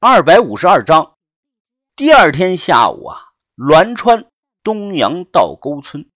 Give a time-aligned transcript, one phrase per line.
[0.00, 1.14] 二百五十二章。
[1.96, 4.26] 第二天下午啊，栾川
[4.62, 6.08] 东阳道沟村，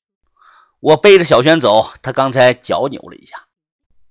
[0.79, 3.49] 我背着小轩走，他刚才脚扭了一下。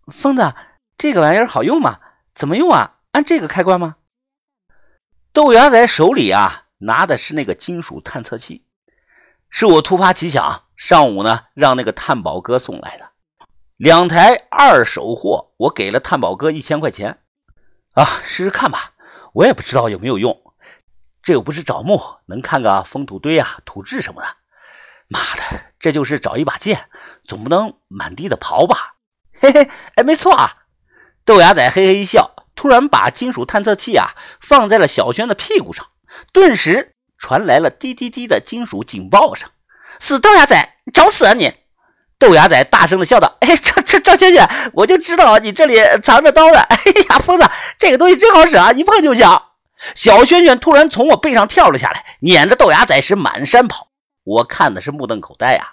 [0.08, 0.54] 疯子，
[0.98, 2.02] 这个玩意儿好用吗？
[2.36, 2.98] 怎么用啊？
[3.14, 3.96] 按这个开关吗？
[5.32, 8.66] 豆芽仔手里啊拿的是那个金属探测器，
[9.50, 13.12] 是我突发奇想，上午呢让那个探宝哥送来的。
[13.78, 17.22] 两台二手货，我给了探宝哥一千块钱，
[17.94, 18.92] 啊，试试看吧。
[19.34, 20.42] 我也不知道有没有用，
[21.24, 24.28] 这又不是找墓，能看个封土堆啊、土质什么的。
[25.08, 25.42] 妈的，
[25.80, 26.90] 这就是找一把剑，
[27.26, 28.96] 总不能满地的刨吧？
[29.34, 30.64] 嘿嘿，哎，没错啊。
[31.24, 35.88] 豆芽仔嘿嘿一笑，突然把金属探测器啊放在了小轩的屁股上，
[36.34, 39.50] 顿时传来了滴滴滴的金属警报声。
[40.00, 41.54] 死豆芽仔，找死啊你！
[42.22, 46.60] 豆芽仔大声的笑道：“哎，赵赵赵轩轩，我就知道你这里藏着刀的。
[46.60, 46.78] 哎
[47.10, 49.48] 呀，疯子，这个东西真好使啊，一碰就响。”
[49.96, 53.88] 小轩轩突然从我背上跳了下来，撵着豆芽仔是满山跑。
[54.24, 55.66] 我看的是目瞪口呆啊！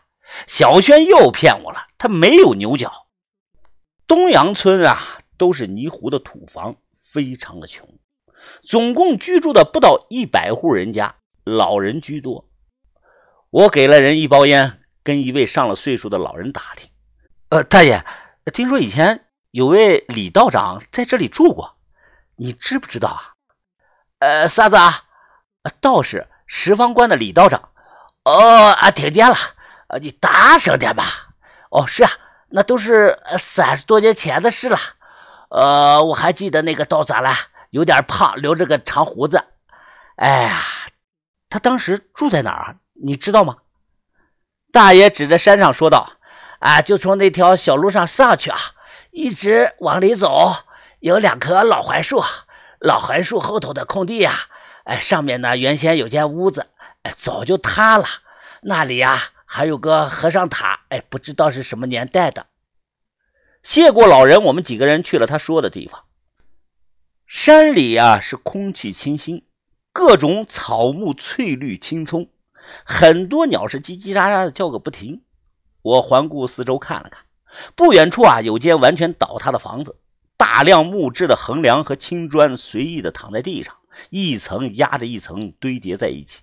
[0.47, 2.91] 小轩又骗我了，他没有牛角。
[4.07, 7.87] 东阳村啊，都是泥糊的土房，非常的穷，
[8.63, 12.49] 总共居住的不到一百户人家，老人居多。
[13.51, 14.81] 我给了人一包烟。
[15.03, 16.91] 跟一位上了岁数的老人打听，
[17.51, 18.05] 呃，大爷，
[18.53, 21.77] 听说以前有位李道长在这里住过，
[22.37, 23.33] 你知不知道啊？
[24.19, 25.05] 呃，啥子啊？
[25.81, 27.71] 道士十方观的李道长。
[28.25, 29.35] 哦啊，听见了，
[29.89, 31.05] 啊，你大声点吧。
[31.71, 32.11] 哦，是啊，
[32.51, 34.79] 那都是三十多年前的事了。
[35.51, 37.35] 呃，我还记得那个道长了，
[37.71, 39.43] 有点胖，留着个长胡子。
[40.17, 40.61] 哎呀，
[41.49, 42.77] 他当时住在哪儿？
[43.01, 43.57] 你知道吗？
[44.71, 46.13] 大爷指着山上说道
[46.61, 48.59] ：“啊，就从那条小路上上去啊，
[49.11, 50.53] 一直往里走，
[51.01, 52.23] 有两棵老槐树，
[52.79, 54.35] 老槐树后头的空地呀，
[54.85, 56.67] 哎，上面呢原先有间屋子，
[57.03, 58.05] 哎，早就塌了。
[58.63, 62.47] 那里呀还有个和尚塔，哎，不知道是什么年代的。”
[63.63, 66.05] 谢过老人，我们几个人去了他说的地方。
[67.27, 69.47] 山里呀是空气清新，
[69.93, 72.31] 各种草木翠绿青葱。
[72.85, 75.23] 很多鸟是叽叽喳喳的叫个不停。
[75.83, 77.25] 我环顾四周看了看，
[77.75, 80.01] 不远处啊有间完全倒塌的房子，
[80.37, 83.75] 大量木质的横梁和青砖随意的躺在地上，
[84.11, 86.43] 一层压着一层堆叠在一起。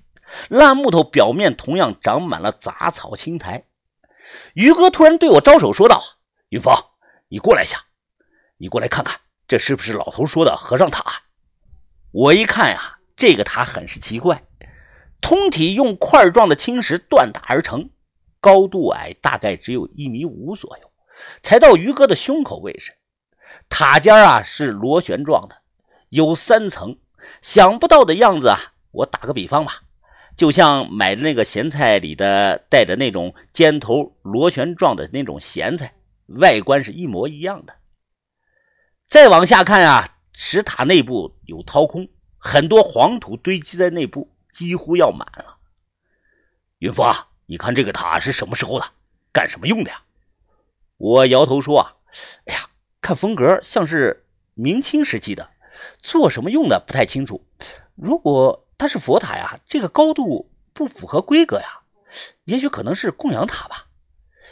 [0.50, 3.66] 烂木头表面同样长满了杂草青苔。
[4.56, 6.02] 于哥突然对我招手说道
[6.50, 6.74] ：“云峰，
[7.28, 7.78] 你过来一下，
[8.58, 11.04] 你过来看看，这是不是老头说的和尚塔？”
[12.12, 14.44] 我一看呀，这个塔很是奇怪。
[15.26, 17.90] 通体用块状的青石锻打而成，
[18.40, 20.92] 高度矮大概只有一米五左右，
[21.42, 22.94] 才到于哥的胸口位置。
[23.68, 25.56] 塔尖啊是螺旋状的，
[26.10, 27.00] 有三层。
[27.42, 28.74] 想不到的样子啊！
[28.92, 29.82] 我打个比方吧，
[30.38, 35.96] 就像买的那个咸菜里的带着那种尖头螺旋状的那种咸菜，
[36.28, 37.74] 外观是一模一样的。
[39.08, 42.08] 再往下看啊，石塔内部有掏空，
[42.38, 44.35] 很多黄土堆积在内部。
[44.56, 45.58] 几乎要满了，
[46.78, 47.14] 云峰，
[47.46, 48.86] 你看这个塔是什么时候的？
[49.34, 50.04] 干什么用的呀？
[50.96, 51.96] 我摇头说啊，
[52.46, 52.70] 哎呀，
[53.02, 55.50] 看风格像是明清时期的，
[56.00, 57.46] 做什么用的不太清楚。
[57.96, 61.82] 如果它是佛塔呀，这个高度不符合规格呀，
[62.46, 63.88] 也许可能是供养塔吧。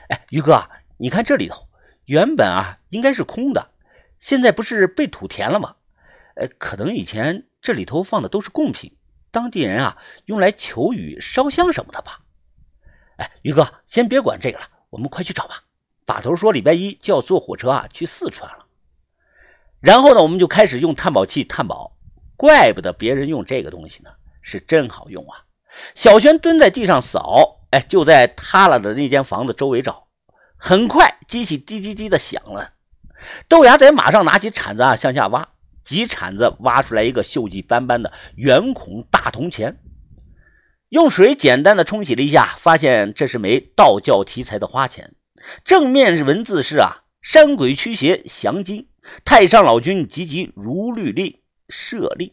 [0.10, 1.70] 哎，于哥，你看这里头，
[2.08, 3.72] 原本啊应该是空的，
[4.20, 5.78] 现在不是被土填了吗？
[6.36, 8.98] 呃，可能以前这里头放的都是贡品。
[9.34, 12.20] 当地人啊，用来求雨、烧香什么的吧。
[13.18, 15.64] 哎，于哥，先别管这个了，我们快去找吧。
[16.06, 18.68] 把头说礼拜一就要坐火车啊去四川了。
[19.80, 21.98] 然后呢，我们就开始用探宝器探宝。
[22.38, 24.12] 怪不得别人用这个东西呢，
[24.42, 25.46] 是真好用啊。
[25.96, 30.08] 小轩蹲在地上扫，哎，就在塌了的那间房子周围找。
[30.58, 32.74] 很快，机器滴滴滴的响了。
[33.48, 35.53] 豆芽仔马上拿起铲子啊向下挖。
[35.84, 39.80] 几铲子挖出来一个锈迹斑斑的圆孔大铜钱，
[40.90, 45.14] 用水简单的冲洗了一下，发现这是枚道教题材的花钱。
[45.66, 48.88] 正面是文字是啊，山鬼驱邪降金，
[49.26, 52.32] 太上老君急急如律令设令。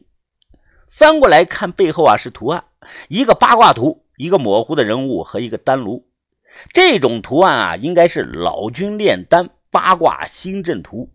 [0.88, 2.64] 翻过来看背后啊是图案，
[3.08, 6.08] 一个八卦图，一个模糊的人物和一个丹炉。
[6.72, 11.12] 这种图案啊，应该是老君炼丹八卦星阵图。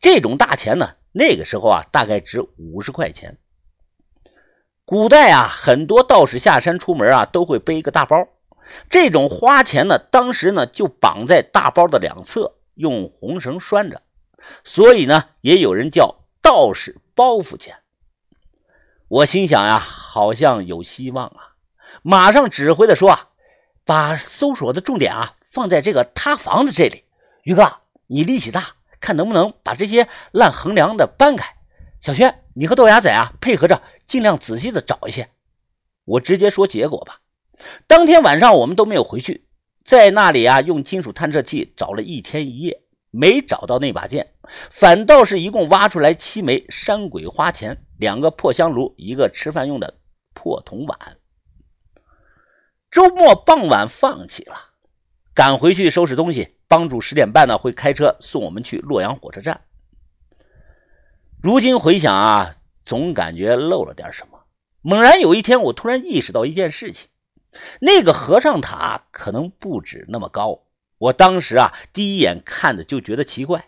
[0.00, 0.96] 这种大钱呢？
[1.12, 3.38] 那个时候啊，大概值五十块钱。
[4.84, 8.28] 古代啊，很多道士下山出门啊，都会背一个大包。
[8.88, 14.02] 这种花钱呢，当时呢就绑在大包的两侧，用红绳拴着，
[14.62, 17.76] 所以呢，也有人叫道士包袱钱。
[19.08, 21.54] 我心想呀，好像有希望啊，
[22.02, 23.30] 马上指挥的说啊，
[23.84, 27.04] 把搜索的重点啊放在这个塌房子这里。
[27.42, 31.56] 于哥，你力气大，看能不能把这些烂横梁的搬开。
[32.00, 35.30] 小轩，你和豆芽仔啊配合着，尽量仔细的找一些。
[36.04, 37.20] 我直接说结果吧。
[37.86, 39.48] 当天晚上我们都没有回去，
[39.84, 44.34] 在那里啊用金属探测器找了一天一夜，没找到那把剑，
[44.70, 47.84] 反倒是一共挖出来七枚山鬼花钱。
[47.98, 49.98] 两个破香炉，一个吃饭用的
[50.32, 50.98] 破铜碗。
[52.90, 54.70] 周末傍晚放弃了，
[55.34, 59.60] 赶回去收拾东西，帮主十点半呢会开车送我们去洛阳火车站。
[61.42, 64.44] 如今回想啊，总感觉漏了点什么。
[64.80, 67.08] 猛然有一天，我突然意识到一件事情：
[67.80, 70.62] 那个和尚塔可能不止那么高。
[70.98, 73.66] 我当时啊，第一眼看的就觉得奇怪，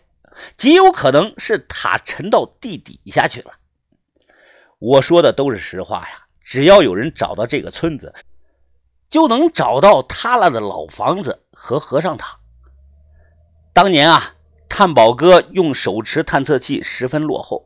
[0.55, 3.51] 极有可能是塔沉到地底下去了。
[4.79, 6.23] 我说的都是实话呀！
[6.41, 8.15] 只要有人找到这个村子，
[9.09, 12.39] 就能找到塌了的老房子和和尚塔。
[13.73, 14.35] 当年啊，
[14.69, 17.65] 探宝哥用手持探测器十分落后。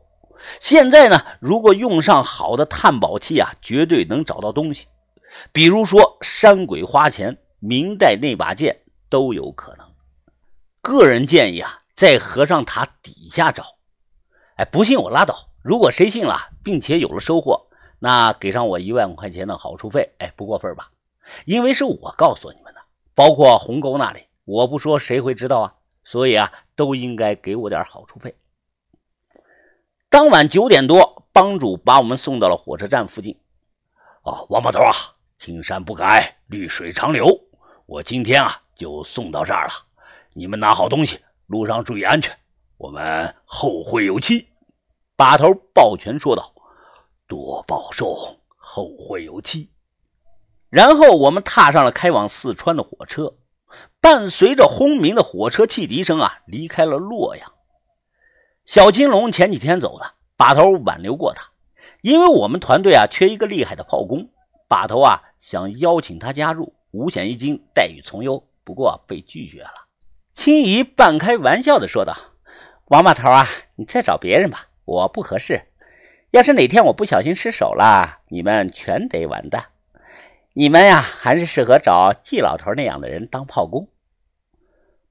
[0.58, 4.86] 现在呢，如果用上好的探宝器啊，绝对能找到东西。
[5.52, 9.86] 比如说山鬼花钱、明代那把剑都有可能。
[10.80, 13.76] 个人建议啊，在和尚塔底下找。
[14.56, 15.50] 哎，不信我拉倒。
[15.62, 17.66] 如果谁信了，并且有了收获，
[17.98, 20.90] 那给上我一万块钱的好处费，哎，不过分吧？
[21.44, 22.80] 因为是我告诉你们的，
[23.14, 25.74] 包括鸿沟那里，我不说谁会知道啊？
[26.10, 28.34] 所以啊，都应该给我点好处费。
[30.08, 33.38] 当晚九点多，帮主把我们送到了火车站附近。
[34.22, 34.90] 哦，王把头啊，
[35.36, 37.26] 青山不改，绿水长流，
[37.84, 39.72] 我今天啊就送到这儿了。
[40.32, 42.34] 你们拿好东西，路上注意安全，
[42.78, 44.48] 我们后会有期。
[45.14, 46.54] 把头抱拳说道
[47.28, 48.16] ：“多保重，
[48.56, 49.70] 后会有期。”
[50.70, 53.34] 然后我们踏上了开往四川的火车，
[54.00, 57.52] 伴随着轰鸣的火车汽笛声啊，离开了洛阳。
[58.64, 61.50] 小金龙前几天走的，把头挽留过他，
[62.02, 64.30] 因为我们团队啊缺一个厉害的炮工，
[64.68, 69.88] 把头啊想邀请他加入，五险一金，待遇从优，不过被拒绝了。
[70.32, 72.14] 青姨半开玩笑的说道
[72.86, 75.60] ：“王把头啊，你再找别人吧。”我不合适，
[76.30, 79.66] 要是哪天我不小心失手了，你们全得完蛋。
[80.58, 83.86] 你们呀，还是适合找季老头那样的人当炮工。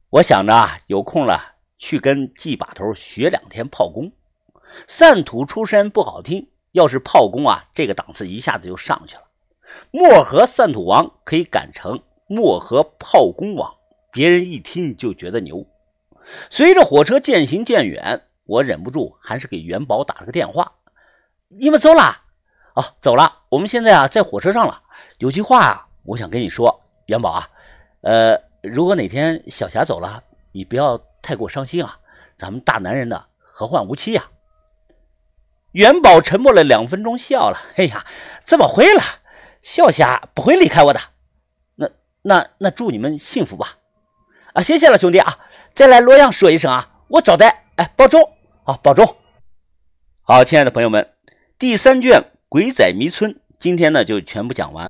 [0.10, 4.12] 我想着啊，有空了去跟季把头学两天炮工。
[4.88, 9.22] 散土出身不好听，要是炮工啊，这个档次一下子就上去了。
[9.90, 13.74] 漠河散土王可以改成漠河炮工王，
[14.12, 15.66] 别人一听就觉得牛。
[16.50, 18.24] 随着火车渐行渐远。
[18.44, 20.74] 我忍不住，还是给元宝打了个电话。
[21.48, 22.24] 你们走了？
[22.76, 23.44] 哦，走了。
[23.52, 24.84] 我们现在啊，在火车上了。
[25.20, 27.50] 有句话，我想跟你说，元宝啊，
[28.02, 31.98] 呃，如果哪天小霞走了，你不要太过伤心啊。
[32.36, 34.24] 咱们大男人的何患无妻呀？
[35.72, 37.58] 元宝沉默了两分钟，笑了。
[37.78, 38.06] 哎呀，
[38.44, 39.02] 怎么会了？
[39.64, 41.00] 小霞不会离开我的。
[41.74, 41.90] 那
[42.22, 43.80] 那那，祝你们幸福吧。
[44.54, 45.40] 啊，谢谢了，兄弟啊。
[45.74, 47.66] 再来洛阳说一声啊，我招待。
[47.78, 48.22] 哎，保重。
[48.64, 49.18] 好，保重。
[50.22, 51.16] 好，亲爱的朋友们，
[51.58, 54.88] 第三卷《鬼仔迷村》今天呢就全部讲完。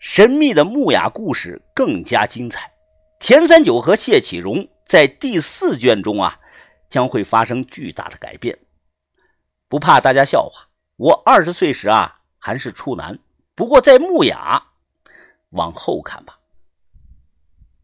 [0.00, 2.72] 神秘的木雅故事更加精彩。
[3.18, 6.40] 田三九和谢启荣在第四卷中啊
[6.88, 8.58] 将会发生巨大的改变。
[9.68, 10.66] 不怕大家笑话，
[10.96, 13.18] 我二十岁时啊还是处男。
[13.54, 14.62] 不过在木雅，
[15.50, 16.38] 往后看吧。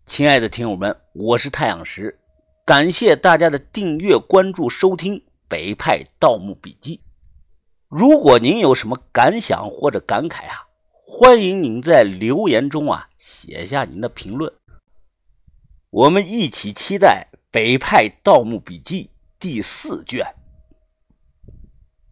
[0.06, 2.18] 亲爱的听友们，我是太阳石。
[2.64, 5.16] 感谢大家的订阅、关注、收听
[5.48, 6.96] 《北派盗墓笔记》。
[7.88, 10.65] 如果您有什么感想或者感慨啊，
[11.08, 14.52] 欢迎您在留言中啊写下您的评论。
[15.88, 19.04] 我们一起期待《北派盗墓笔记》
[19.38, 20.34] 第四卷。